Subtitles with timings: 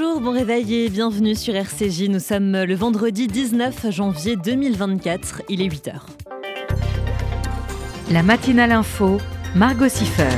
[0.00, 2.08] Bonjour, bon réveil et bienvenue sur RCJ.
[2.08, 5.92] Nous sommes le vendredi 19 janvier 2024, il est 8h.
[8.10, 9.18] La matinale info,
[9.54, 10.30] Margot Siffer.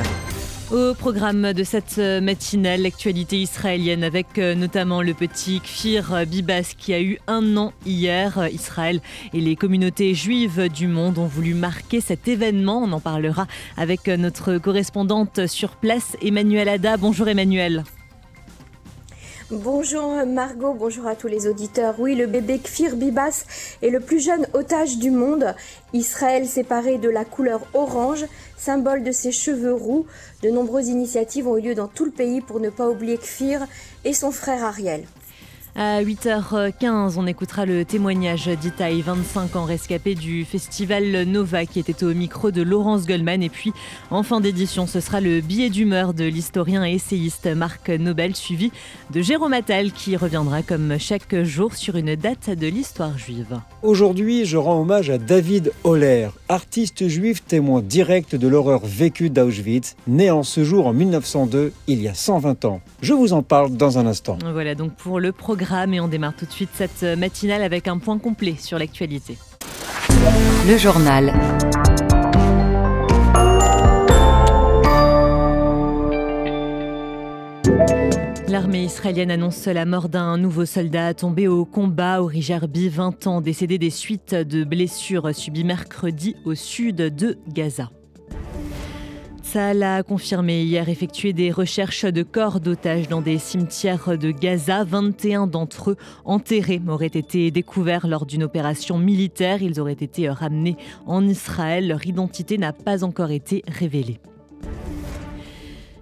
[0.72, 6.92] Au programme de cette matinale, l'actualité israélienne avec euh, notamment le petit Kfir Bibas qui
[6.92, 8.48] a eu un an hier.
[8.52, 9.00] Israël
[9.32, 12.82] et les communautés juives du monde ont voulu marquer cet événement.
[12.82, 16.96] On en parlera avec notre correspondante sur place, Emmanuel Ada.
[16.96, 17.84] Bonjour Emmanuel.
[19.52, 21.96] Bonjour Margot, bonjour à tous les auditeurs.
[21.98, 23.44] Oui, le bébé Kfir Bibas
[23.82, 25.54] est le plus jeune otage du monde.
[25.92, 28.24] Israël séparé de la couleur orange,
[28.56, 30.06] symbole de ses cheveux roux.
[30.42, 33.66] De nombreuses initiatives ont eu lieu dans tout le pays pour ne pas oublier Kfir
[34.06, 35.04] et son frère Ariel.
[35.74, 42.04] À 8h15, on écoutera le témoignage d'Itaï, 25 ans rescapé du festival Nova, qui était
[42.04, 43.42] au micro de Laurence Goldman.
[43.42, 43.72] Et puis,
[44.10, 48.70] en fin d'édition, ce sera le billet d'humeur de l'historien et essayiste Marc Nobel, suivi
[49.14, 53.58] de Jérôme Attal, qui reviendra comme chaque jour sur une date de l'histoire juive.
[53.82, 59.96] Aujourd'hui, je rends hommage à David Holler, artiste juif témoin direct de l'horreur vécue d'Auschwitz,
[60.06, 62.82] né en ce jour en 1902, il y a 120 ans.
[63.00, 64.36] Je vous en parle dans un instant.
[64.52, 65.61] Voilà donc pour le programme
[65.92, 69.36] et on démarre tout de suite cette matinale avec un point complet sur l'actualité.
[70.66, 71.32] Le journal.
[78.48, 83.40] L'armée israélienne annonce la mort d'un nouveau soldat tombé au combat au Rijarbi, 20 ans,
[83.40, 87.90] décédé des suites de blessures subies mercredi au sud de Gaza.
[89.52, 94.82] Salah a confirmé hier effectuer des recherches de corps d'otages dans des cimetières de Gaza.
[94.82, 99.60] 21 d'entre eux enterrés auraient été découverts lors d'une opération militaire.
[99.60, 101.86] Ils auraient été ramenés en Israël.
[101.86, 104.20] Leur identité n'a pas encore été révélée.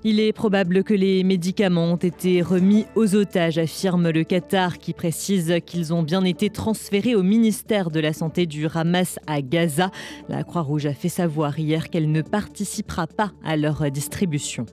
[0.02, 4.94] Il est probable que les médicaments ont été remis aux otages, affirme le Qatar, qui
[4.94, 9.90] précise qu'ils ont bien été transférés au ministère de la Santé du Hamas à Gaza.
[10.30, 14.64] La Croix-Rouge a fait savoir hier qu'elle ne participera pas à leur distribution.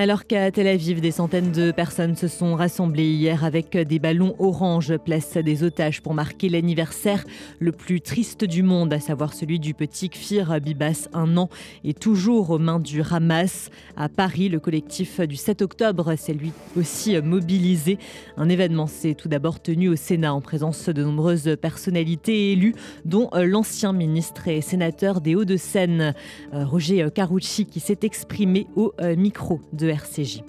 [0.00, 4.36] Alors qu'à Tel Aviv, des centaines de personnes se sont rassemblées hier avec des ballons
[4.38, 7.24] orange, place des otages pour marquer l'anniversaire
[7.58, 11.48] le plus triste du monde, à savoir celui du petit Kfir Bibas, un an,
[11.82, 13.70] et toujours aux mains du Hamas.
[13.96, 17.98] À Paris, le collectif du 7 octobre s'est lui aussi mobilisé.
[18.36, 23.30] Un événement s'est tout d'abord tenu au Sénat en présence de nombreuses personnalités élues, dont
[23.34, 26.14] l'ancien ministre et sénateur des Hauts-de-Seine,
[26.52, 30.42] Roger Carucci, qui s'est exprimé au micro de RCJ.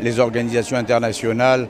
[0.00, 1.68] Les organisations internationales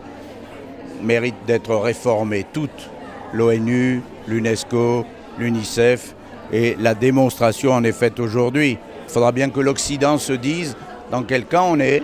[1.02, 2.90] méritent d'être réformées toutes.
[3.32, 5.04] L'ONU, l'UNESCO,
[5.38, 6.14] l'UNICEF.
[6.52, 8.78] Et la démonstration en est faite aujourd'hui.
[9.06, 10.76] Il faudra bien que l'Occident se dise
[11.10, 12.02] dans quel camp on est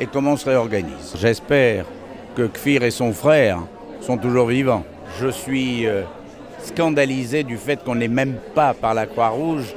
[0.00, 1.14] et comment on se réorganise.
[1.16, 1.84] J'espère
[2.34, 3.60] que Kfir et son frère
[4.00, 4.84] sont toujours vivants.
[5.20, 6.02] Je suis euh,
[6.62, 9.74] scandalisé du fait qu'on n'ait même pas par la Croix-Rouge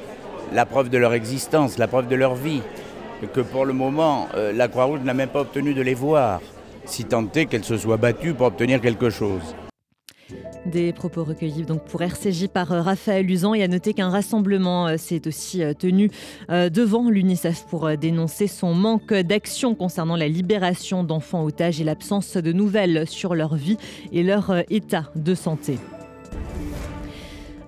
[0.53, 2.61] la preuve de leur existence, la preuve de leur vie
[3.25, 6.41] que pour le moment, euh, la Croix-Rouge n'a même pas obtenu de les voir,
[6.85, 9.55] si tant est qu'elle se soit battue pour obtenir quelque chose.
[10.65, 14.87] Des propos recueillis donc pour RCJ par euh, Raphaël Usan et à noter qu'un rassemblement
[14.87, 16.11] euh, s'est aussi tenu
[16.49, 22.51] devant l'UNICEF pour dénoncer son manque d'action concernant la libération d'enfants otages et l'absence de
[22.51, 23.77] nouvelles sur leur vie
[24.11, 25.77] et leur état de santé.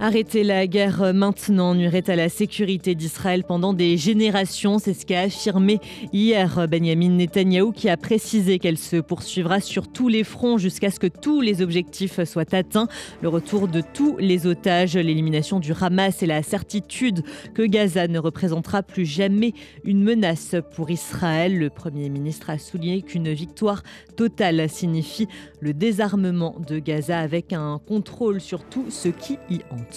[0.02, 4.80] Arrêter la guerre maintenant nuirait à la sécurité d'Israël pendant des générations.
[4.80, 5.82] C'est ce qu'a affirmé
[6.14, 11.02] hier Benjamin Netanyahou qui a précisé qu'elle se poursuivra sur tous les fronts jusqu'à ce
[11.02, 12.88] que tous les objectifs soient atteints.
[13.22, 17.22] Le retour de tous les otages, l'élimination du Hamas et la certitude
[17.54, 19.52] que Gaza ne représentera plus jamais
[19.84, 21.58] une menace pour Israël.
[21.58, 23.84] Le Premier ministre a souligné qu'une victoire
[24.16, 25.28] totale signifie
[25.60, 29.89] le désarmement de Gaza avec un contrôle sur tout ce qui y entre.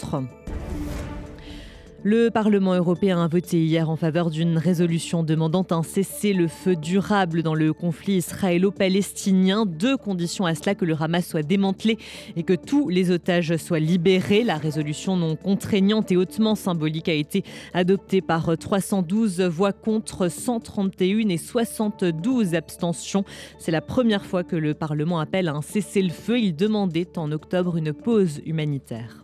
[2.05, 7.55] Le Parlement européen a voté hier en faveur d'une résolution demandant un cessez-le-feu durable dans
[7.55, 9.67] le conflit israélo-palestinien.
[9.67, 11.99] Deux conditions à cela que le Hamas soit démantelé
[12.35, 14.43] et que tous les otages soient libérés.
[14.43, 21.29] La résolution non contraignante et hautement symbolique a été adoptée par 312 voix contre 131
[21.29, 23.25] et 72 abstentions.
[23.61, 26.41] C'est la première fois que le Parlement appelle à un cessez-le-feu.
[26.41, 29.23] Il demandait en octobre une pause humanitaire.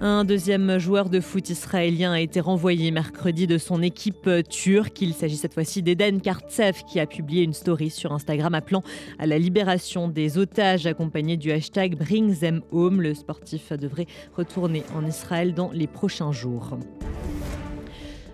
[0.00, 5.00] Un deuxième joueur de foot israélien a été renvoyé mercredi de son équipe turque.
[5.00, 8.82] Il s'agit cette fois-ci d'Eden Kartsev qui a publié une story sur Instagram appelant
[9.18, 13.00] à la libération des otages accompagné du hashtag Bring Them Home.
[13.00, 14.06] Le sportif devrait
[14.36, 16.76] retourner en Israël dans les prochains jours.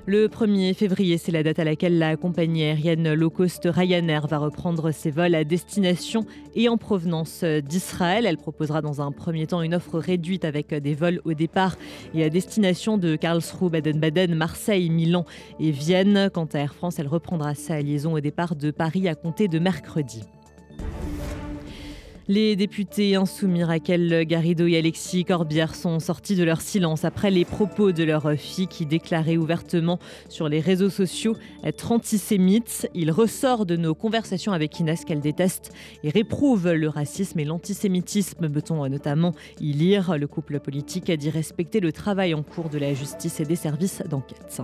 [0.04, 4.38] Le 1er février, c'est la date à laquelle la compagnie aérienne low cost Ryanair va
[4.38, 6.26] reprendre ses vols à destination
[6.56, 8.26] et en provenance d'Israël.
[8.26, 11.76] Elle proposera dans un premier temps une offre réduite avec des vols au départ
[12.14, 15.24] et à destination de Karlsruhe, Baden-Baden, Marseille, Milan
[15.60, 16.30] et Vienne.
[16.34, 19.60] Quant à Air France, elle reprendra sa liaison au départ de Paris à compter de
[19.60, 20.24] mercredi.
[22.28, 27.44] Les députés insoumis Raquel Garrido et Alexis Corbière sont sortis de leur silence après les
[27.44, 29.98] propos de leur fille qui déclarait ouvertement
[30.28, 32.88] sur les réseaux sociaux être antisémite.
[32.94, 35.72] Il ressort de nos conversations avec Inès qu'elle déteste
[36.04, 38.48] et réprouve le racisme et l'antisémitisme.
[38.48, 42.78] Peut-on notamment y lire Le couple politique a dit respecter le travail en cours de
[42.78, 44.62] la justice et des services d'enquête.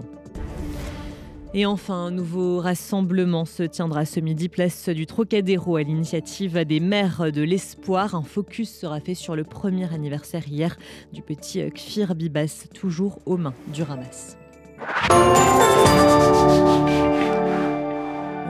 [1.55, 6.79] Et enfin, un nouveau rassemblement se tiendra ce midi, place du Trocadéro, à l'initiative des
[6.79, 8.15] maires de l'Espoir.
[8.15, 10.77] Un focus sera fait sur le premier anniversaire hier
[11.12, 14.37] du petit Kfir Bibas, toujours aux mains du Ramas.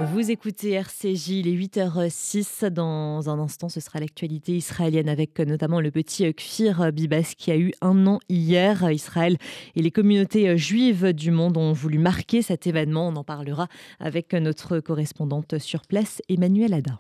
[0.01, 2.67] Vous écoutez RCJ, il est 8h06.
[2.71, 7.57] Dans un instant, ce sera l'actualité israélienne avec notamment le petit Kfir Bibas qui a
[7.57, 8.93] eu un an hier.
[8.93, 9.37] Israël
[9.75, 13.09] et les communautés juives du monde ont voulu marquer cet événement.
[13.09, 13.67] On en parlera
[13.99, 16.99] avec notre correspondante sur place, Emmanuel Ada.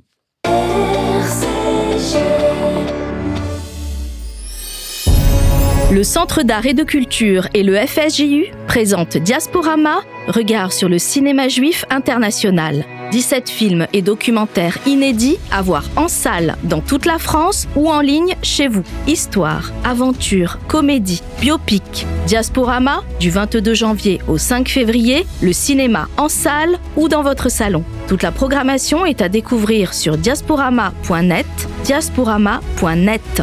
[5.90, 11.48] Le Centre d'art et de culture et le FSJU présentent Diasporama, regard sur le cinéma
[11.48, 12.84] juif international.
[13.10, 18.00] 17 films et documentaires inédits à voir en salle dans toute la France ou en
[18.00, 18.82] ligne chez vous.
[19.06, 22.06] Histoire, aventure, comédie, biopic.
[22.26, 27.82] Diasporama, du 22 janvier au 5 février, le cinéma en salle ou dans votre salon.
[28.08, 31.46] Toute la programmation est à découvrir sur diasporama.net,
[31.84, 33.42] diasporama.net.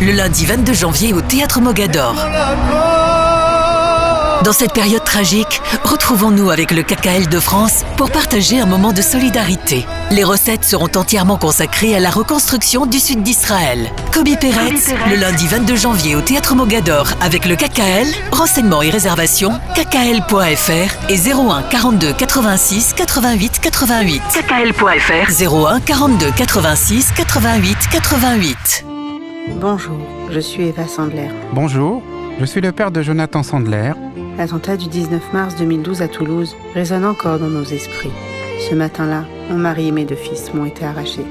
[0.00, 2.14] le lundi 22 janvier au Théâtre Mogador.
[4.42, 9.00] Dans cette période tragique, retrouvons-nous avec le KKL de France pour partager un moment de
[9.00, 9.86] solidarité.
[10.10, 13.88] Les recettes seront entièrement consacrées à la reconstruction du sud d'Israël.
[14.12, 18.08] Kobe Peretz, le lundi 22 janvier au Théâtre Mogador avec le KKL.
[18.32, 24.22] Renseignements et réservations, kkl.fr et 01 42 86 88 88.
[24.32, 28.91] kkl.fr 01 42 86 88 88.
[29.48, 29.98] Bonjour,
[30.30, 31.28] je suis Eva Sandler.
[31.52, 32.00] Bonjour,
[32.38, 33.92] je suis le père de Jonathan Sandler.
[34.38, 38.12] L'attentat du 19 mars 2012 à Toulouse résonne encore dans nos esprits.
[38.70, 41.26] Ce matin-là, mon mari et mes deux fils m'ont été arrachés.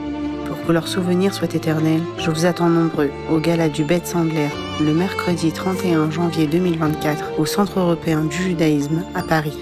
[0.46, 4.50] Pour que leur souvenir soit éternel, je vous attends nombreux au gala du Bête Sandler
[4.82, 9.58] le mercredi 31 janvier 2024 au Centre européen du judaïsme à Paris.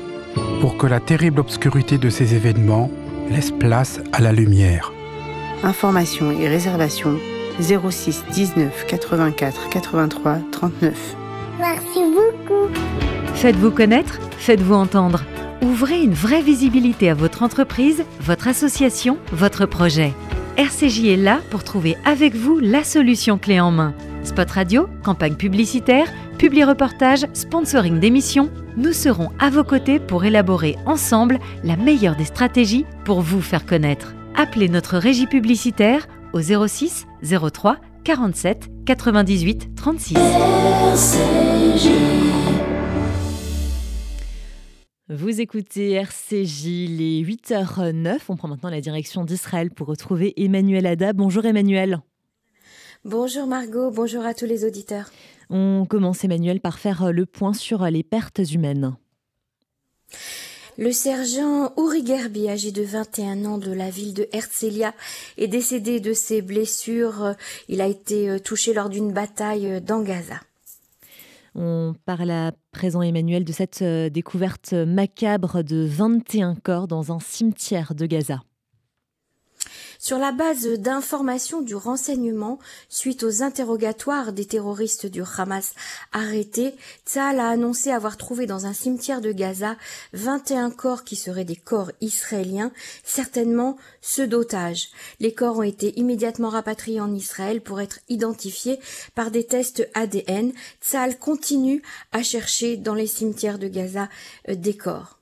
[0.59, 2.89] Pour que la terrible obscurité de ces événements
[3.29, 4.91] laisse place à la lumière.
[5.63, 7.19] Informations et réservations
[7.61, 11.15] 06 19 84 83 39.
[11.59, 12.69] Merci beaucoup.
[13.35, 15.23] Faites-vous connaître, faites-vous entendre.
[15.61, 20.13] Ouvrez une vraie visibilité à votre entreprise, votre association, votre projet.
[20.57, 23.93] RCJ est là pour trouver avec vous la solution clé en main.
[24.23, 30.77] Spot radio, campagne publicitaire, publi reportage, sponsoring d'émissions, nous serons à vos côtés pour élaborer
[30.85, 34.13] ensemble la meilleure des stratégies pour vous faire connaître.
[34.35, 40.17] Appelez notre régie publicitaire au 06 03 47 98 36.
[45.11, 48.19] Vous écoutez RCJ, les 8h09.
[48.29, 51.13] On prend maintenant la direction d'Israël pour retrouver Emmanuel Ada.
[51.13, 51.99] Bonjour Emmanuel.
[53.05, 55.09] Bonjour Margot, bonjour à tous les auditeurs.
[55.49, 58.95] On commence Emmanuel par faire le point sur les pertes humaines.
[60.81, 64.93] Le sergent Uri Gerbi, âgé de 21 ans de la ville de Herzliya,
[65.37, 67.35] est décédé de ses blessures.
[67.67, 70.35] Il a été touché lors d'une bataille dans Gaza.
[71.53, 77.93] On parle à présent, Emmanuel, de cette découverte macabre de 21 corps dans un cimetière
[77.93, 78.39] de Gaza.
[80.01, 85.73] Sur la base d'informations du renseignement, suite aux interrogatoires des terroristes du Hamas
[86.13, 86.73] arrêtés,
[87.05, 89.75] Tzal a annoncé avoir trouvé dans un cimetière de Gaza
[90.13, 92.71] 21 corps qui seraient des corps israéliens,
[93.03, 94.87] certainement ceux d'otages.
[95.19, 98.79] Les corps ont été immédiatement rapatriés en Israël pour être identifiés
[99.15, 100.53] par des tests ADN.
[100.81, 104.07] Tzal continue à chercher dans les cimetières de Gaza
[104.47, 105.18] euh, des corps.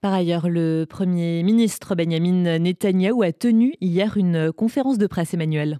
[0.00, 5.78] Par ailleurs, le Premier ministre Benjamin Netanyahou a tenu hier une conférence de presse, Emmanuel.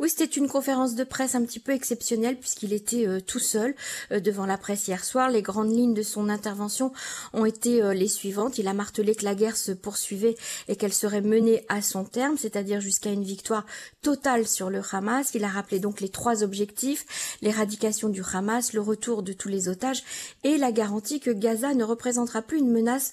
[0.00, 3.74] Oui, c'était une conférence de presse un petit peu exceptionnelle puisqu'il était euh, tout seul
[4.12, 5.28] euh, devant la presse hier soir.
[5.28, 6.92] Les grandes lignes de son intervention
[7.32, 8.58] ont été euh, les suivantes.
[8.58, 10.36] Il a martelé que la guerre se poursuivait
[10.68, 13.66] et qu'elle serait menée à son terme, c'est-à-dire jusqu'à une victoire
[14.00, 15.34] totale sur le Hamas.
[15.34, 19.68] Il a rappelé donc les trois objectifs, l'éradication du Hamas, le retour de tous les
[19.68, 20.04] otages
[20.44, 23.10] et la garantie que Gaza ne représentera plus une menace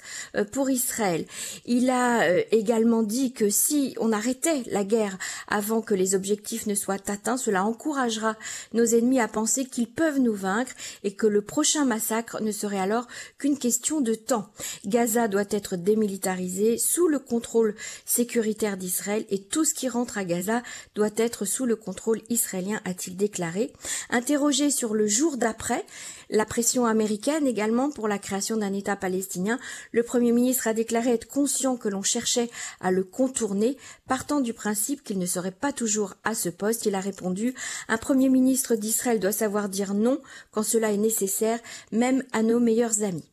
[0.52, 1.26] pour Israël.
[1.66, 6.75] Il a également dit que si on arrêtait la guerre avant que les objectifs ne
[6.76, 8.36] soit atteint, cela encouragera
[8.74, 10.72] nos ennemis à penser qu'ils peuvent nous vaincre
[11.04, 14.50] et que le prochain massacre ne serait alors qu'une question de temps.
[14.86, 20.26] Gaza doit être démilitarisé sous le contrôle sécuritaire d'Israël et tout ce qui rentre à
[20.26, 20.62] Gaza
[20.96, 23.72] doit être sous le contrôle israélien, a-t-il déclaré.
[24.10, 25.86] Interrogé sur le jour d'après,
[26.30, 29.60] la pression américaine également pour la création d'un État palestinien,
[29.92, 33.78] le Premier ministre a déclaré être conscient que l'on cherchait à le contourner,
[34.08, 36.86] partant du principe qu'il ne serait pas toujours à ce poste.
[36.86, 37.54] Il a répondu
[37.88, 40.20] Un Premier ministre d'Israël doit savoir dire non
[40.52, 41.60] quand cela est nécessaire,
[41.92, 43.30] même à nos meilleurs amis.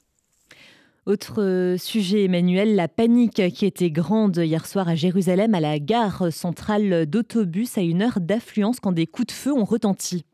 [1.05, 6.33] Autre sujet, Emmanuel, la panique qui était grande hier soir à Jérusalem, à la gare
[6.33, 10.25] centrale d'autobus, à une heure d'affluence quand des coups de feu ont retenti.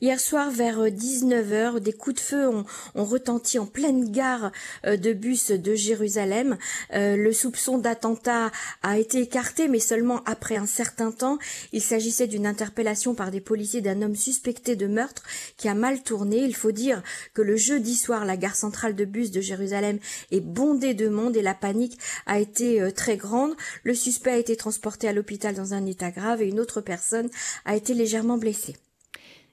[0.00, 2.64] Hier soir, vers 19h, euh, des coups de feu ont,
[2.94, 4.52] retenti en pleine gare
[4.86, 6.56] euh, de bus de Jérusalem.
[6.94, 8.52] Euh, le soupçon d'attentat
[8.84, 11.40] a été écarté, mais seulement après un certain temps.
[11.72, 15.24] Il s'agissait d'une interpellation par des policiers d'un homme suspecté de meurtre
[15.56, 16.44] qui a mal tourné.
[16.44, 17.02] Il faut dire
[17.34, 19.98] que le jeudi soir, la gare centrale de bus de Jérusalem
[20.30, 23.56] est bondée de monde et la panique a été très grande.
[23.82, 27.30] Le suspect a été transporté à l'hôpital dans un état grave et une autre personne
[27.64, 28.76] a été légèrement blessée.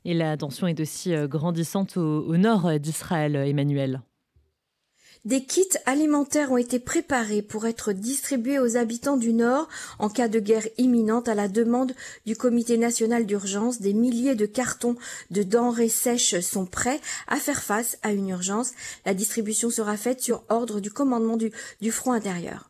[0.06, 4.02] Et la tension est aussi euh, grandissante au, nord d'Israël, Emmanuel.
[5.26, 10.28] Des kits alimentaires ont été préparés pour être distribués aux habitants du Nord en cas
[10.28, 11.94] de guerre imminente à la demande
[12.28, 13.82] du Comité national d'urgence.
[13.82, 14.96] Des milliers de cartons
[15.32, 18.74] de denrées sèches sont prêts à faire face à une urgence.
[19.08, 22.70] La distribution sera faite sur ordre du commandement du front intérieur.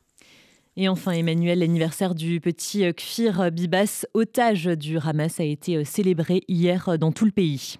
[0.77, 5.85] Et enfin, Emmanuel, l'anniversaire du petit euh, Kfir Bibas, otage du Hamas, a été euh,
[5.85, 7.77] célébré hier euh, dans tout le pays.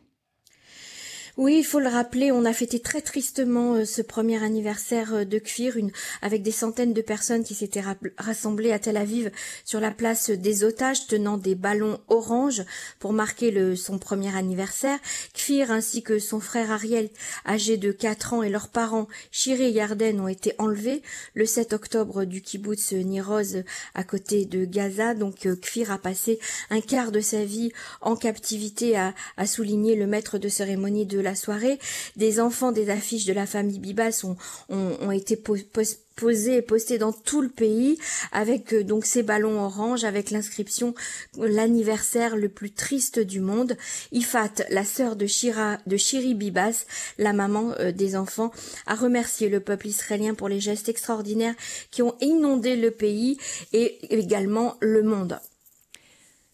[1.38, 5.26] Oui, il faut le rappeler, on a fêté très tristement euh, ce premier anniversaire euh,
[5.26, 7.84] de Kfir, une, avec des centaines de personnes qui s'étaient
[8.18, 9.32] rassemblées à Tel Aviv
[9.66, 12.64] sur la place des otages, tenant des ballons orange
[13.00, 14.98] pour marquer le, son premier anniversaire.
[15.34, 17.10] Kfir ainsi que son frère Ariel,
[17.46, 21.02] âgé de 4 ans, et leurs parents, Shiré et Yarden, ont été enlevés
[21.34, 25.14] le 7 octobre du kibbutz Niroz à côté de Gaza.
[25.14, 26.40] Donc euh, Kfir a passé
[26.70, 31.36] un quart de sa vie en captivité, à souligner le maître de cérémonie de la
[31.36, 31.80] soirée,
[32.16, 34.24] des enfants des affiches de la famille Bibas
[34.70, 37.98] ont, été posés et postés dans tout le pays
[38.32, 40.94] avec euh, donc ces ballons orange avec l'inscription
[41.38, 43.76] l'anniversaire le plus triste du monde.
[44.12, 46.86] Ifat, la sœur de Shira, de Shiri Bibas,
[47.18, 48.52] la maman euh, des enfants,
[48.86, 51.56] a remercié le peuple israélien pour les gestes extraordinaires
[51.92, 53.38] qui ont inondé le pays
[53.74, 55.40] et également le monde.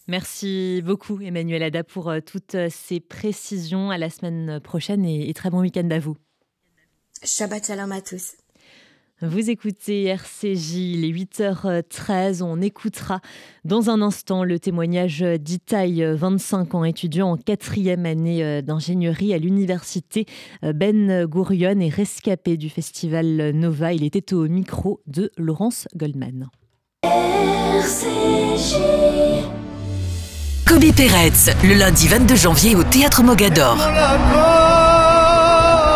[0.07, 3.91] Merci beaucoup Emmanuel Ada pour euh, toutes euh, ces précisions.
[3.91, 6.17] À la semaine prochaine et, très bon week-end à vous.
[7.23, 8.33] Shabbat shalom à tous.
[9.23, 12.41] Vous écoutez RCJ, les 8h13.
[12.41, 13.21] On écoutera
[13.63, 19.37] dans un instant le témoignage d'Itaï, 25 ans, étudiant en quatrième année euh, d'ingénierie à
[19.37, 20.25] l'université
[20.63, 23.93] Ben Gurion et rescapé du festival Nova.
[23.93, 26.49] Il était au micro de Laurence Goldman.
[27.03, 28.75] RCJ.
[30.71, 33.75] Kobe Peretz, le lundi 22 janvier au Théâtre Mogador.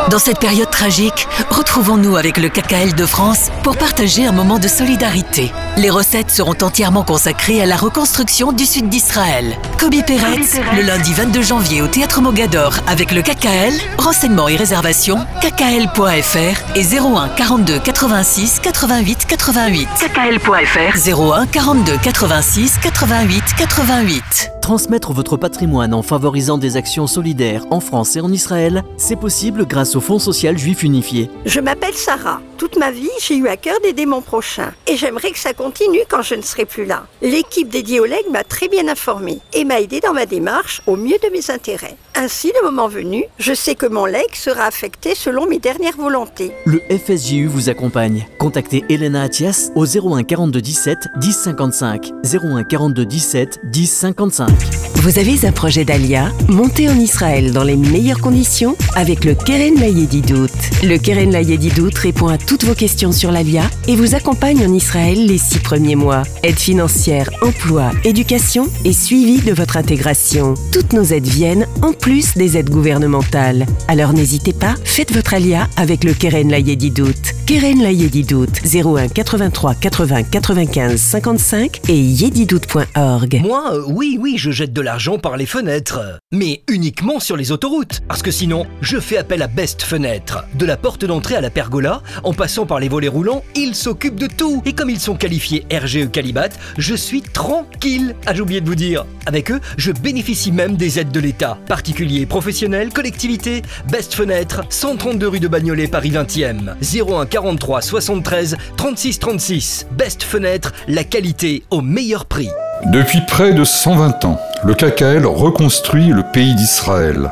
[0.10, 4.68] Dans cette période tragique, retrouvons-nous avec le KKL de France pour partager un moment de
[4.68, 5.54] solidarité.
[5.78, 9.56] Les recettes seront entièrement consacrées à la reconstruction du sud d'Israël.
[9.80, 13.74] Kobe Peretz, le lundi 22 janvier au Théâtre Mogador avec le KKL.
[13.98, 19.88] Renseignements et réservations, kkl.fr et 01 42 86 88 88.
[20.00, 24.52] kkl.fr 01 42 86 88 88.
[24.62, 29.68] Transmettre votre patrimoine en favorisant des actions solidaires en France et en Israël, c'est possible
[29.68, 31.30] grâce au Fonds social juif unifié.
[31.46, 32.42] Je m'appelle Sarah.
[32.58, 34.72] Toute ma vie, j'ai eu à cœur d'aider mon prochain.
[34.88, 37.06] Et j'aimerais que ça continue quand je ne serai plus là.
[37.22, 40.96] L'équipe dédiée au legs m'a très bien informée et m'a aidé dans ma démarche au
[40.96, 41.98] mieux de mes intérêts.
[42.16, 46.52] Ainsi, le moment venu, je sais que mon leg sera affecté selon mes dernières volontés.
[46.66, 48.26] Le FSJU vous accompagne.
[48.40, 52.12] Contactez Elena Atias au 01 42 17 10 55.
[52.24, 54.50] 01 42 17 10 55.
[54.96, 56.32] Vous avez un projet d'Alia?
[56.48, 60.48] Montez en Israël dans les meilleures conditions avec le Keren Layedidout.
[60.84, 65.26] Le Keren Layedidout répond à toutes vos questions sur l'Alia et vous accompagne en Israël
[65.26, 66.24] les six premiers mois.
[66.44, 70.54] Aide financière, emploi, éducation et suivi de votre intégration.
[70.72, 73.66] Toutes nos aides viennent en plus des aides gouvernementales.
[73.88, 77.14] Alors n'hésitez pas, faites votre Alia avec le Keren Layedidout.
[77.46, 83.42] Keren Layedidout 01 83 80 95 55 et yedidout.org.
[83.42, 86.20] Moi, euh, oui, oui, je jette de l'argent par les fenêtres.
[86.32, 88.02] Mais uniquement sur les autoroutes.
[88.08, 90.44] Parce que sinon, je fais appel à Best Fenêtre.
[90.56, 94.20] De la porte d'entrée à la pergola, en passant par les volets roulants, ils s'occupent
[94.20, 94.62] de tout.
[94.66, 98.16] Et comme ils sont qualifiés RGE Calibat, je suis tranquille.
[98.26, 99.06] Ah, j'ai oublié de vous dire.
[99.26, 99.45] Avec
[99.78, 101.58] je bénéficie même des aides de l'État.
[101.68, 103.62] Particuliers, professionnels, collectivités.
[103.92, 106.76] Best Fenêtre, 132 rue de Bagnolet, Paris 20e.
[106.82, 109.88] 01 43 73 36 36.
[109.92, 112.50] Best Fenêtre, la qualité au meilleur prix.
[112.86, 117.32] Depuis près de 120 ans, le KKL reconstruit le pays d'Israël.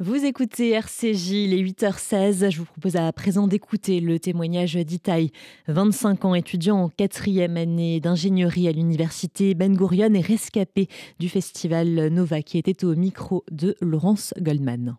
[0.00, 2.50] Vous écoutez RCJ, les 8h16.
[2.52, 5.32] Je vous propose à présent d'écouter le témoignage d'Itaï,
[5.66, 10.86] 25 ans, étudiant en quatrième année d'ingénierie à l'université Ben Gurion et rescapé
[11.18, 14.96] du festival Nova qui était au micro de Laurence Goldman.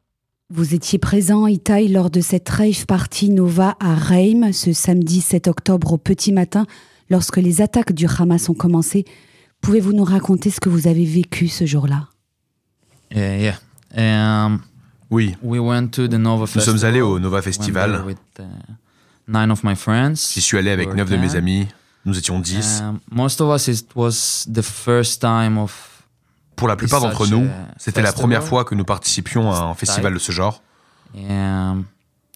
[0.50, 5.48] Vous étiez présent, Itaï, lors de cette rave party Nova à Reim ce samedi 7
[5.48, 6.65] octobre au petit matin,
[7.10, 9.06] lorsque les attaques du Hamas ont commencé.
[9.62, 12.10] Pouvez-vous nous raconter ce que vous avez vécu ce jour-là?
[13.15, 13.60] Yeah, yeah.
[14.46, 14.60] Um,
[15.12, 15.36] Oui.
[15.42, 18.04] we went to the Nova Nous sommes allés au Nova Festival.
[18.06, 18.44] with, uh,
[19.28, 20.32] nine of my friends.
[20.34, 21.67] J'y suis allé avec neuf de mes amis.
[22.06, 22.84] Nous étions dix.
[23.12, 26.04] Most of us, it was the first time of
[26.56, 30.13] Pour la plupart d'entre nous, c'était la première fois que nous participions à un festival
[30.13, 30.62] de ce genre.
[31.15, 31.86] Um,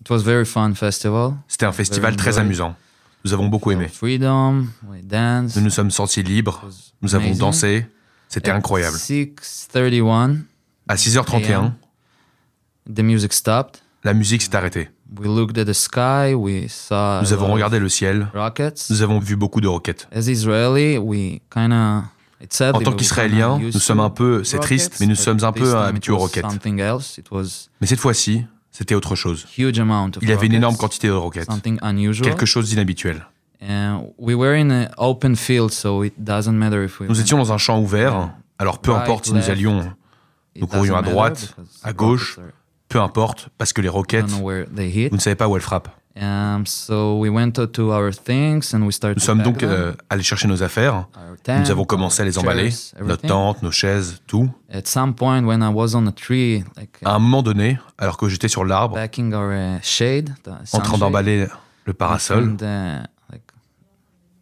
[0.01, 1.33] it was very fun festival.
[1.47, 2.75] C'était un festival très amusant.
[3.25, 3.88] Nous avons beaucoup aimé.
[3.88, 5.55] Freedom, we danced.
[5.55, 6.62] Nous nous sommes sentis libres.
[7.01, 7.86] Nous avons dansé.
[8.27, 8.97] C'était incroyable.
[8.97, 10.38] 6:31,
[10.88, 11.71] À 6h31,
[12.87, 13.81] the music stopped.
[14.03, 14.89] la musique s'est arrêtée.
[15.19, 16.33] We looked at the sky.
[16.33, 17.19] We saw.
[17.19, 18.27] a Nous avons regardé le ciel.
[18.33, 18.89] Rockets.
[18.89, 20.07] Nous avons vu beaucoup de roquettes.
[20.13, 22.03] As Israeli, we kind of.
[22.41, 25.53] It's sad En tant qu'Israéliens, nous sommes un peu, c'est triste, mais nous sommes un
[25.53, 26.45] peu habitués aux roquettes.
[27.79, 29.45] Mais cette fois-ci, c'était autre chose.
[29.57, 31.45] huge amount of Il y avait une énorme quantité de roquettes.
[31.45, 32.27] Something unusual.
[32.27, 33.25] Quelque chose d'inhabituel.
[33.61, 34.11] Nous
[37.21, 39.89] étions dans un champ ouvert, alors peu importe si nous allions,
[40.59, 42.39] nous courions à droite, à gauche,
[42.93, 45.89] peu importe, parce que les roquettes, vous ne savez pas où elles frappent.
[46.15, 49.17] Um, so we went to, to our things and we started.
[49.17, 51.08] Nous sommes donc euh, allés chercher nos affaires.
[51.41, 54.47] Tent, Nous avons commencé à les emballer, chairs, notre tente, nos chaises, tout.
[54.71, 58.17] At some point, when I was on a tree, like À un moment donné, alors
[58.17, 60.29] que j'étais sur l'arbre, uh, shade,
[60.71, 61.47] en train d'emballer
[61.86, 63.01] le parasol, uh,
[63.32, 63.41] like,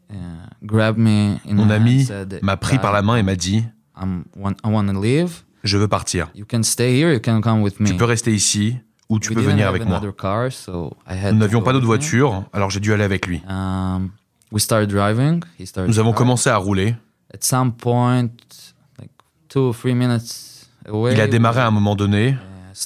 [0.09, 0.15] uh,
[0.61, 2.05] grabbed me in mon ami
[2.41, 3.63] m'a pris par la main et m'a dit
[3.95, 5.43] I'm, I leave.
[5.63, 6.29] Je veux partir.
[6.35, 7.13] You can stay here.
[7.13, 7.89] You can come with me.
[7.89, 8.77] Tu peux rester ici
[9.09, 10.01] ou tu We peux venir avec moi.
[10.19, 13.41] car, so Nous n'avions pas d'autre voiture, alors j'ai dû aller avec lui.
[13.47, 14.09] Um,
[14.51, 15.43] we started driving.
[15.59, 16.95] He started Nous avons commencé à rouler.
[17.33, 18.29] At some point,
[18.99, 19.11] like
[19.49, 22.35] two or three minutes away, Il a démarré à un moment donné,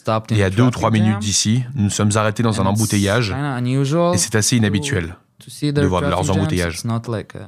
[0.08, 3.32] in et à deux ou trois minutes d'ici, nous nous sommes arrêtés dans un embouteillage,
[3.32, 5.16] et c'est assez inhabituel
[5.62, 6.76] de voir de leurs embouteillages.
[6.76, 7.48] It's not like a,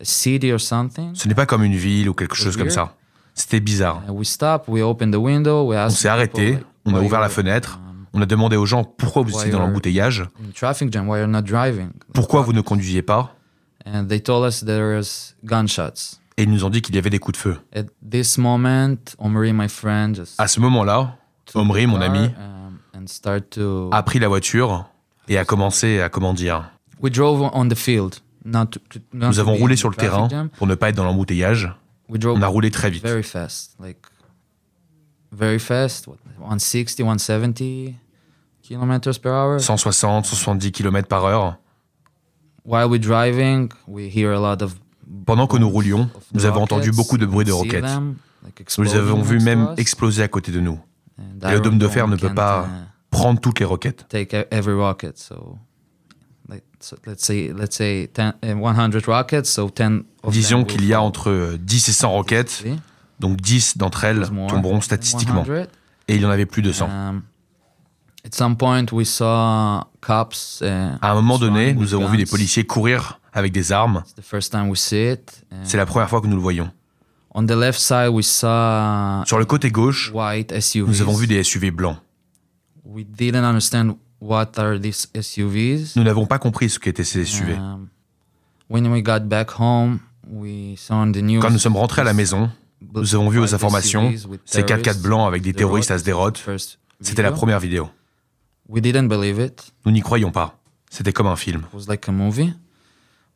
[0.00, 1.14] a city or something.
[1.14, 2.94] Ce n'est pas comme une ville ou quelque chose comme ça.
[3.34, 4.02] C'était bizarre.
[4.08, 4.68] And we stopped.
[4.68, 5.66] We opened the window.
[5.68, 7.80] We On s'est arrêté, like, on a ouvert la fenêtre,
[8.12, 10.24] on a demandé aux gens pourquoi vous étiez dans l'embouteillage,
[12.12, 13.34] pourquoi vous ne conduisiez pas,
[13.86, 16.18] And they told us there was gunshots.
[16.38, 17.56] et ils nous ont dit qu'il y avait des coups de feu.
[17.76, 21.16] At this moment, Omri, my friend, just À ce moment-là,
[21.54, 23.90] Omri, mon ami, um, and start to.
[23.92, 24.86] a pris la voiture
[25.28, 26.70] et a commencé à, comment dire,
[27.00, 28.14] We drove on the field.
[28.46, 30.48] Not to, to- not nous avons roulé sur le terrain jam.
[30.50, 31.70] pour ne pas être dans l'embouteillage.
[32.08, 33.02] We drove On a roulé très vite.
[33.02, 33.98] very fast, like
[35.32, 37.94] very fast, what, 160, 170
[38.62, 39.58] kilometers per hour?
[39.58, 41.58] 160, 170 km par heure.
[42.64, 44.76] While we're driving, we hear a lot of
[45.26, 47.84] Pendant que nous roulions, nous avons entendu beaucoup de bruit de roquettes.
[48.78, 50.78] Nous les avons vus même exploser à côté de nous.
[51.18, 52.70] Et le dôme de fer ne peut pas uh,
[53.10, 54.06] prendre toutes les roquettes.
[56.84, 59.48] So, like, so let's say let's say 10, 100 rockets.
[59.48, 62.64] So 10 of Disons qu'il y a entre euh, 10 et 100 roquettes,
[63.20, 65.44] donc 10 d'entre elles tomberont statistiquement.
[65.44, 65.52] 100.
[66.08, 66.84] Et il y en avait plus de 100.
[66.84, 67.22] Um,
[68.26, 70.60] at some point, we saw cops.
[70.62, 74.02] Uh, À un moment donné, nous avons vu des policiers courir avec des armes.
[74.16, 75.44] The first time we see it.
[75.50, 76.70] and C'est la première fois que nous le voyons.
[77.30, 81.70] On the left side, we saw Sur le côté gauche, nous avons vu des SUV
[81.70, 81.96] blancs.
[84.24, 85.96] We didn't understand what are these SUVs.
[85.96, 87.54] Nous n'avons pas compris ce qu'étaient ces SUV.
[87.54, 87.88] Um,
[88.68, 91.40] when we got back home, we saw on the news.
[91.40, 92.50] Quand nous sommes rentrés à la maison,
[92.94, 94.12] nous avons vu aux informations
[94.44, 96.32] ces 4x4 terrorists blancs avec des terroristes à Sderot.
[97.00, 97.88] C'était la première vidéo.
[98.68, 99.72] We didn't believe it.
[99.84, 100.58] Nous n'y croyons pas.
[100.90, 101.60] C'était comme un film.
[101.60, 102.54] It was like a movie.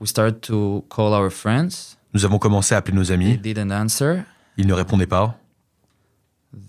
[0.00, 1.96] We started to call our friends.
[2.14, 3.38] Nous avons commencé à appeler nos They amis.
[3.38, 4.22] didn't answer.
[4.56, 5.38] Ils ne répondaient pas.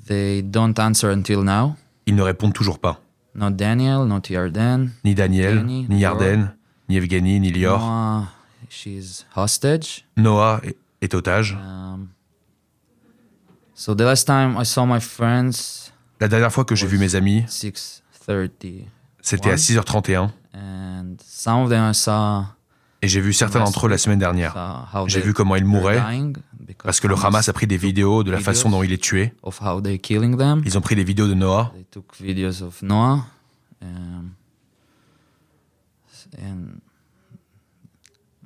[0.08, 1.76] They don't answer until now.
[2.06, 3.00] Ils ne répondent toujours pas.
[3.36, 4.92] Not Daniel, not Yarden.
[5.04, 5.86] Ni Daniel, ni.
[6.00, 6.54] Yarden,
[6.90, 7.80] ni Evgeny, ni Lior.
[7.80, 8.28] Noah,
[8.70, 10.06] she's hostage.
[10.18, 11.54] Noah est- est otage.
[11.54, 12.08] Um,
[13.74, 17.16] so the last time I saw my friends, La dernière fois que j'ai vu mes
[17.16, 18.88] amis, 6:30,
[19.22, 20.32] c'était à 6h31.
[20.54, 22.44] and some of them I saw
[23.02, 24.54] Et j'ai vu certains d'entre eux la semaine dernière.
[25.08, 26.36] J'ai vu comment ils mouraient dying
[26.84, 29.34] parce que le Hamas a pris des vidéos de la façon dont il est tué.
[29.44, 30.62] of how they're killing them.
[30.66, 31.72] Ils ont pris des vidéos de Noah.
[31.74, 33.26] They took videos of Noah.
[36.38, 36.80] And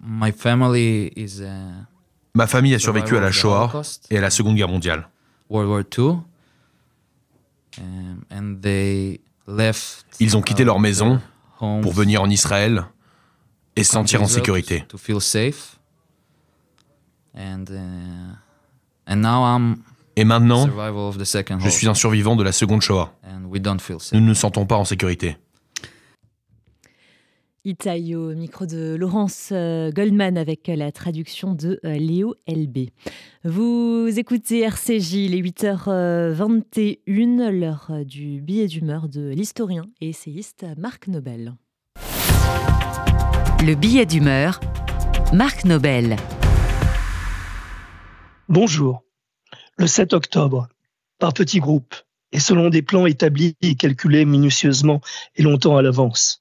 [0.02, 1.84] my family is uh,
[2.36, 3.72] Ma famille a survécu à la Shoah
[4.10, 5.08] et à la Seconde Guerre mondiale.
[5.50, 6.18] World War II.
[7.80, 11.20] Um, and they left Ils ont quitté leur maison
[11.60, 12.86] homes pour venir en Israël
[13.76, 14.86] et se sentir en sécurité.
[17.36, 18.36] And uh,
[19.08, 19.78] and now I'm
[20.16, 23.14] Et maintenant, survival of the second je suis un survivant de la Seconde Shoah.
[23.24, 24.14] and we don't feel safe.
[24.14, 25.38] Nous ne nous sentons pas en sécurité.
[27.66, 32.90] Itaï au micro de Laurence euh, Goldman avec la traduction de euh, Léo LB.
[33.46, 41.08] Vous écoutez RCJ, les 8h21, l'heure euh, du billet d'humeur de l'historien et essayiste Marc
[41.08, 41.54] Nobel.
[43.66, 44.60] Le billet d'humeur,
[45.32, 46.18] Marc Nobel.
[48.54, 49.04] Bonjour.
[49.78, 50.68] Le 7 octobre,
[51.18, 51.96] par petits groupes,
[52.32, 55.02] et selon des plans établis et calculés minutieusement
[55.36, 56.40] et longtemps à l'avance,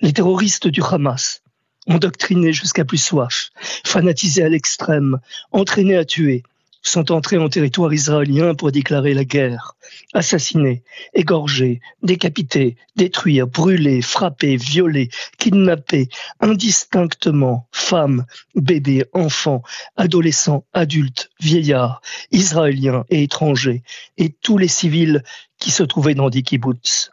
[0.00, 1.44] les terroristes du Hamas,
[1.86, 3.50] endoctrinés jusqu'à plus soif,
[3.84, 5.20] fanatisés à l'extrême,
[5.52, 6.42] entraînés à tuer,
[6.82, 9.76] sont entrés en territoire israélien pour déclarer la guerre,
[10.12, 10.82] assassinés,
[11.14, 16.08] égorgés, décapités, détruire, brûler, frapper, violer, kidnapper,
[16.40, 19.62] indistinctement, femmes, bébés, enfants,
[19.96, 23.82] adolescents, adultes, vieillards, israéliens et étrangers,
[24.18, 25.22] et tous les civils
[25.58, 27.10] qui se trouvaient dans des kibbutz.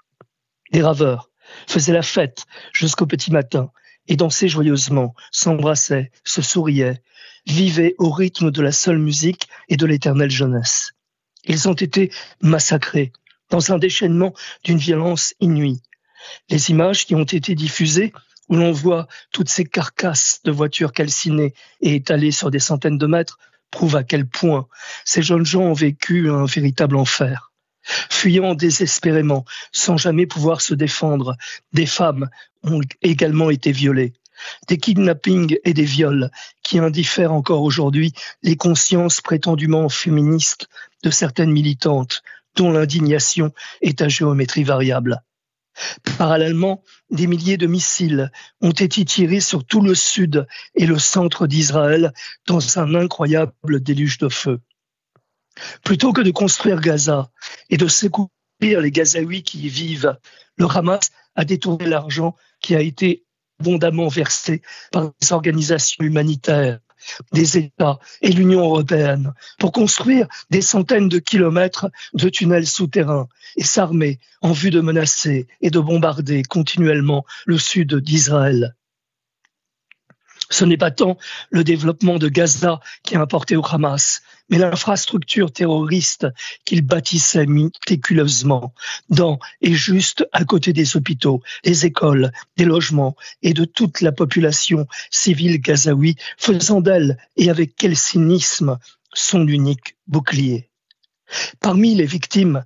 [0.71, 1.29] Les raveurs
[1.67, 3.71] faisaient la fête jusqu'au petit matin
[4.09, 7.01] et dansaient joyeusement, s'embrassaient, se souriaient,
[7.45, 10.91] vivaient au rythme de la seule musique et de l'éternelle jeunesse.
[11.45, 13.13] Ils ont été massacrés
[13.49, 15.81] dans un déchaînement d'une violence inouïe.
[16.49, 18.11] Les images qui ont été diffusées
[18.49, 23.07] où l'on voit toutes ces carcasses de voitures calcinées et étalées sur des centaines de
[23.07, 23.37] mètres
[23.71, 24.67] prouvent à quel point
[25.05, 27.48] ces jeunes gens ont vécu un véritable enfer.
[28.09, 31.35] Fuyant désespérément, sans jamais pouvoir se défendre,
[31.73, 32.29] des femmes
[32.63, 34.13] ont également été violées.
[34.67, 36.29] Des kidnappings et des viols
[36.63, 40.67] qui indiffèrent encore aujourd'hui les consciences prétendument féministes
[41.03, 42.23] de certaines militantes
[42.55, 45.21] dont l'indignation est à géométrie variable.
[46.17, 51.47] Parallèlement, des milliers de missiles ont été tirés sur tout le sud et le centre
[51.47, 52.11] d'Israël
[52.47, 54.59] dans un incroyable déluge de feu.
[55.83, 57.29] Plutôt que de construire Gaza
[57.69, 58.29] et de secourir
[58.61, 60.17] les Gazaouis qui y vivent,
[60.57, 63.23] le Hamas a détourné l'argent qui a été
[63.59, 66.79] abondamment versé par des organisations humanitaires,
[67.31, 73.63] des États et l'Union européenne pour construire des centaines de kilomètres de tunnels souterrains et
[73.63, 78.75] s'armer en vue de menacer et de bombarder continuellement le sud d'Israël.
[80.49, 81.17] Ce n'est pas tant
[81.51, 86.27] le développement de Gaza qui a importé au Hamas, mais l'infrastructure terroriste
[86.65, 88.73] qu'il bâtissait méticuleusement
[89.09, 94.11] dans et juste à côté des hôpitaux, des écoles, des logements et de toute la
[94.11, 98.79] population civile gazaoui, faisant d'elle, et avec quel cynisme,
[99.13, 100.69] son unique bouclier.
[101.59, 102.65] Parmi les victimes,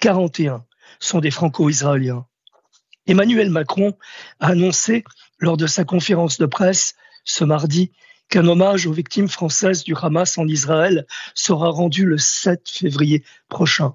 [0.00, 0.64] 41
[1.00, 2.26] sont des franco-israéliens.
[3.06, 3.96] Emmanuel Macron
[4.40, 5.04] a annoncé
[5.38, 6.94] lors de sa conférence de presse
[7.24, 7.92] ce mardi
[8.28, 13.94] qu'un hommage aux victimes françaises du Hamas en Israël sera rendu le 7 février prochain.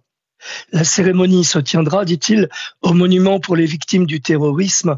[0.71, 2.49] La cérémonie se tiendra, dit-il,
[2.81, 4.97] au monument pour les victimes du terrorisme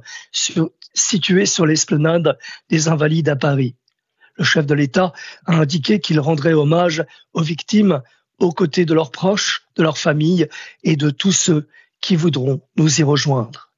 [0.94, 2.38] situé sur l'esplanade
[2.70, 3.76] des Invalides à Paris.
[4.36, 5.13] Le chef de l'État
[5.46, 8.02] a indiqué qu'il rendrait hommage aux victimes
[8.39, 10.48] aux côtés de leurs proches, de leurs familles
[10.84, 11.67] et de tous ceux
[12.02, 13.72] qui voudront nous y rejoindre.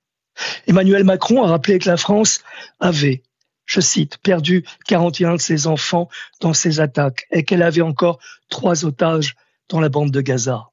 [0.68, 2.42] Emmanuel Macron a rappelé que la France
[2.80, 3.24] avait,
[3.65, 6.10] je cite, perdu 41 de ses enfants
[6.41, 9.36] dans ces attaques et qu'elle avait encore trois otages
[9.69, 10.69] dans la bande de Gaza.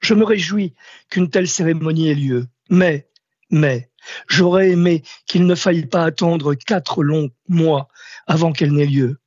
[0.00, 0.74] Je me réjouis
[1.10, 3.08] qu'une telle cérémonie ait lieu, mais,
[3.50, 3.90] mais,
[4.28, 7.88] j'aurais aimé qu'il ne faille pas attendre quatre longs mois
[8.26, 9.18] avant qu'elle n'ait lieu.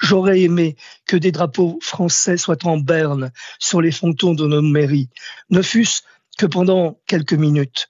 [0.00, 5.08] J'aurais aimé que des drapeaux français soient en berne sur les frontons de nos mairies,
[5.50, 6.02] ne fût-ce
[6.36, 7.88] que pendant quelques minutes.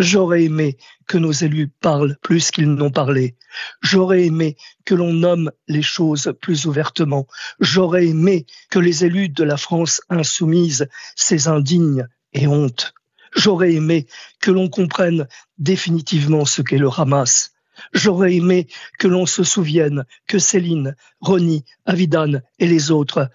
[0.00, 3.36] J'aurais aimé que nos élus parlent plus qu'ils n'ont parlé.
[3.82, 7.26] J'aurais aimé que l'on nomme les choses plus ouvertement.
[7.60, 12.94] J'aurais aimé que les élus de la France insoumise, ces indignes et honte.
[13.36, 14.06] J'aurais aimé
[14.40, 17.52] que l'on comprenne définitivement ce qu'est le Hamas.
[17.92, 23.28] J'aurais aimé que l'on se souvienne que Céline, Ronnie, Avidan et les autres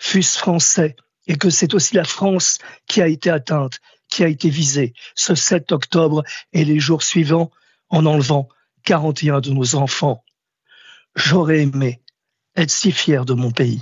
[0.00, 0.96] fussent français
[1.28, 3.78] et que c'est aussi la France qui a été atteinte,
[4.12, 6.22] qui a été visée ce 7 octobre
[6.52, 7.50] et les jours suivants
[7.88, 8.48] en enlevant
[8.84, 10.22] 41 de nos enfants.
[11.16, 12.02] J'aurais aimé
[12.54, 13.80] être si fier de mon pays.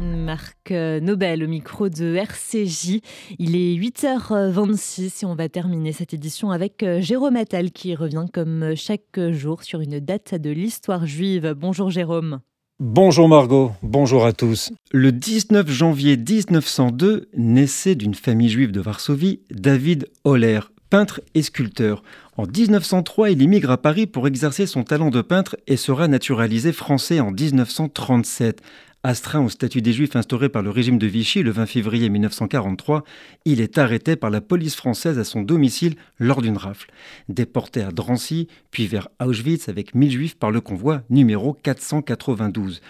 [0.00, 3.00] Marc Nobel au micro de RCJ.
[3.38, 8.24] Il est 8h26 et on va terminer cette édition avec euh, Jérôme Attal qui revient
[8.32, 11.54] comme chaque jour sur une date de l'histoire juive.
[11.56, 12.40] Bonjour Jérôme.
[12.80, 14.72] Bonjour Margot, bonjour à tous.
[14.90, 20.58] Le 19 janvier 1902 naissait d'une famille juive de Varsovie David Holler,
[20.90, 22.02] peintre et sculpteur.
[22.36, 26.72] En 1903, il immigre à Paris pour exercer son talent de peintre et sera naturalisé
[26.72, 28.60] français en 1937.
[29.06, 33.04] Astreint au statut des Juifs instauré par le régime de Vichy le 20 février 1943,
[33.44, 36.90] il est arrêté par la police française à son domicile lors d'une rafle.
[37.28, 42.80] Déporté à Drancy, puis vers Auschwitz avec 1000 Juifs par le convoi numéro 492.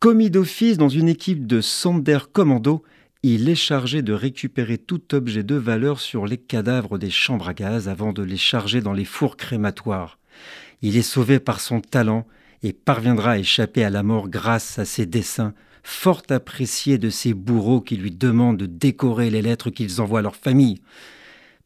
[0.00, 2.82] Commis d'office dans une équipe de Sander Commando,
[3.22, 7.54] il est chargé de récupérer tout objet de valeur sur les cadavres des chambres à
[7.54, 10.18] gaz avant de les charger dans les fours crématoires.
[10.82, 12.26] Il est sauvé par son talent
[12.64, 17.34] et parviendra à échapper à la mort grâce à ses dessins, fort appréciés de ses
[17.34, 20.80] bourreaux qui lui demandent de décorer les lettres qu'ils envoient à leur famille.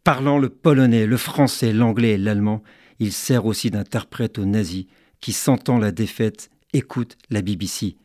[0.03, 2.65] Parlant le polonais, le français, l'anglais et l'allemand,
[2.99, 4.87] il sert aussi d'interprète aux nazis
[5.21, 7.97] qui, sentant la défaite, écoutent la BBC.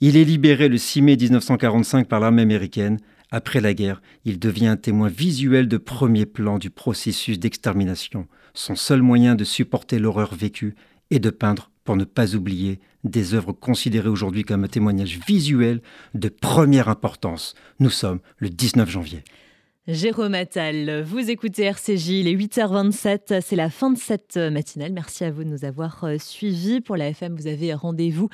[0.00, 2.98] Il est libéré le 6 mai 1945 par l'armée américaine.
[3.32, 8.28] Après la guerre, il devient un témoin visuel de premier plan du processus d'extermination.
[8.54, 10.76] Son seul moyen de supporter l'horreur vécue
[11.10, 15.80] est de peindre pour ne pas oublier des œuvres considérées aujourd'hui comme un témoignage visuel
[16.14, 17.54] de première importance.
[17.80, 19.24] Nous sommes le 19 janvier.
[19.88, 24.92] Jérôme Attal, vous écoutez RCJ, il est 8h27, c'est la fin de cette matinale.
[24.92, 26.80] Merci à vous de nous avoir euh, suivis.
[26.80, 28.28] Pour la FM, vous avez rendez-vous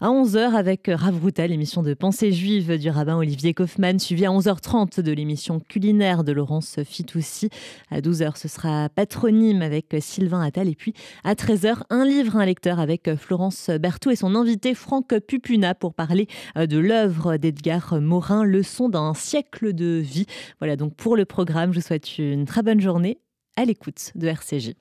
[0.00, 4.30] à 11h avec Rav Routa, l'émission de Pensée juive du rabbin Olivier Kaufmann, suivi à
[4.30, 7.50] 11h30 de l'émission culinaire de Laurence Fitoussi.
[7.90, 10.70] À 12h, ce sera Patronyme avec Sylvain Attal.
[10.70, 15.18] Et puis à 13h, un livre, un lecteur avec Florence Berthoud et son invité Franck
[15.18, 20.24] Pupuna pour parler euh, de l'œuvre d'Edgar Morin, Leçon d'un siècle de vie.
[20.60, 21.72] Voilà donc pour le programme.
[21.72, 23.18] Je vous souhaite une très bonne journée
[23.56, 24.74] à l'écoute de RCJ.